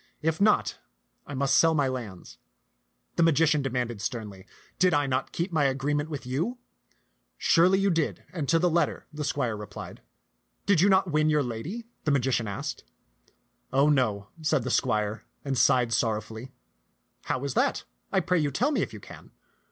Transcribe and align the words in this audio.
If 0.23 0.41
not, 0.41 0.79
I 1.27 1.35
must 1.35 1.55
sell 1.59 1.75
my 1.75 1.87
lands." 1.87 2.39
The 3.17 3.21
magician 3.21 3.61
demanded 3.61 4.01
sternly, 4.01 4.47
"Did 4.79 4.95
I 4.95 5.05
not 5.05 5.31
keep 5.31 5.51
my 5.51 5.65
agreement 5.65 6.09
with 6.09 6.25
you?" 6.25 6.57
"Surely 7.37 7.77
you 7.79 7.91
did, 7.91 8.23
and 8.33 8.49
to 8.49 8.57
the 8.57 8.67
letter," 8.67 9.05
the 9.13 9.23
squire 9.23 9.55
re 9.55 9.67
plied. 9.67 10.01
200 10.01 10.01
ti}t 10.01 10.01
panUxn'B 10.01 10.37
tcdt" 10.37 10.65
Did 10.65 10.81
you 10.81 10.89
not 10.89 11.11
win 11.11 11.29
your 11.29 11.43
lady?" 11.43 11.85
the 12.05 12.09
magician 12.11 12.47
asked." 12.47 12.83
Oh 13.71 13.89
no," 13.89 14.29
said 14.41 14.63
the 14.63 14.71
squire, 14.71 15.23
and 15.45 15.55
sighed 15.55 15.93
sorrowfully." 15.93 16.51
How 17.25 17.37
was 17.37 17.53
that? 17.53 17.83
I 18.11 18.21
pray 18.21 18.39
you 18.39 18.49
tell 18.49 18.71
me 18.71 18.81
if 18.81 18.93
you 18.93 18.99
can." 18.99 19.29